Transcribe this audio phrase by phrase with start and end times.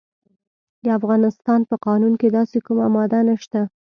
[0.83, 3.61] د افغانستان په قانون کې داسې کومه ماده نشته.